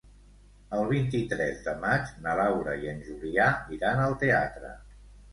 [0.75, 3.45] El vint-i-tres de maig na Laura i en Julià
[3.77, 4.73] iran al teatre.